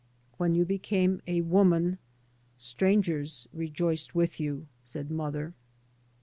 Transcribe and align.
"When 0.39 0.55
you 0.55 0.65
became 0.65 1.21
a 1.27 1.41
woman— 1.41 1.99
strangers 2.57 3.47
rejoiced 3.53 4.15
with 4.15 4.39
you," 4.39 4.65
said 4.83 5.11
mother. 5.11 5.53